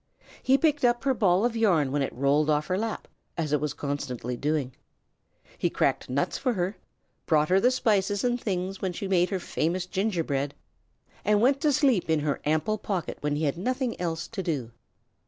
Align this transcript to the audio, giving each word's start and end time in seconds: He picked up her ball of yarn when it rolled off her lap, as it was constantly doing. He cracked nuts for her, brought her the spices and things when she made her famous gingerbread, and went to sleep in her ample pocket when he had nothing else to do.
He 0.41 0.57
picked 0.57 0.83
up 0.83 1.03
her 1.03 1.13
ball 1.13 1.45
of 1.45 1.55
yarn 1.55 1.91
when 1.91 2.01
it 2.01 2.11
rolled 2.11 2.49
off 2.49 2.65
her 2.65 2.77
lap, 2.79 3.07
as 3.37 3.53
it 3.53 3.61
was 3.61 3.75
constantly 3.75 4.35
doing. 4.35 4.75
He 5.59 5.69
cracked 5.69 6.09
nuts 6.09 6.39
for 6.39 6.53
her, 6.53 6.75
brought 7.27 7.49
her 7.49 7.59
the 7.59 7.69
spices 7.69 8.23
and 8.23 8.41
things 8.41 8.81
when 8.81 8.93
she 8.93 9.07
made 9.07 9.29
her 9.29 9.39
famous 9.39 9.85
gingerbread, 9.85 10.55
and 11.23 11.39
went 11.39 11.61
to 11.61 11.71
sleep 11.71 12.09
in 12.09 12.21
her 12.21 12.41
ample 12.45 12.79
pocket 12.79 13.19
when 13.21 13.35
he 13.35 13.43
had 13.43 13.59
nothing 13.59 14.01
else 14.01 14.27
to 14.29 14.41
do. 14.41 14.71